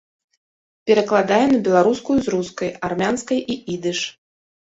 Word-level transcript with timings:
Перакладае 0.91 1.45
на 1.51 1.59
беларускую 1.67 2.17
з 2.29 2.33
рускай, 2.37 2.73
армянскай 2.89 3.39
і 3.53 3.61
ідыш. 3.77 3.99